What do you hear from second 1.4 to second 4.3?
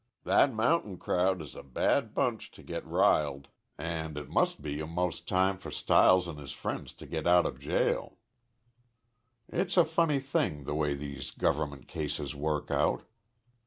is a bad bunch to get r'iled, and it